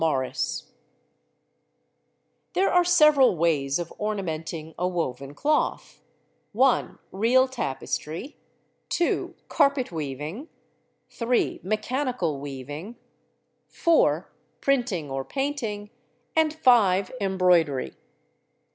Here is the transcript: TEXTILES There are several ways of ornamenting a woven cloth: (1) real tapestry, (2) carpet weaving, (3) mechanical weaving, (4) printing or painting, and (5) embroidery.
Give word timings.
TEXTILES 0.01 0.63
There 2.53 2.71
are 2.71 2.83
several 2.83 3.37
ways 3.37 3.77
of 3.77 3.91
ornamenting 3.99 4.73
a 4.79 4.87
woven 4.87 5.35
cloth: 5.35 6.01
(1) 6.53 6.97
real 7.11 7.47
tapestry, 7.47 8.35
(2) 8.89 9.35
carpet 9.47 9.91
weaving, 9.91 10.49
(3) 11.11 11.59
mechanical 11.61 12.39
weaving, 12.39 12.95
(4) 13.67 14.27
printing 14.59 15.11
or 15.11 15.23
painting, 15.23 15.91
and 16.35 16.51
(5) 16.51 17.11
embroidery. 17.21 17.93